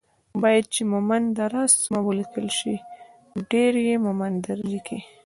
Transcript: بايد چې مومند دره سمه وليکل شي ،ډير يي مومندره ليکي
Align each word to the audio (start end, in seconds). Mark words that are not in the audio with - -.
بايد 0.41 0.65
چې 0.73 0.81
مومند 0.93 1.27
دره 1.39 1.61
سمه 1.81 1.99
وليکل 2.07 2.47
شي 2.59 2.75
،ډير 3.49 3.73
يي 3.87 3.95
مومندره 4.05 4.63
ليکي 4.71 4.99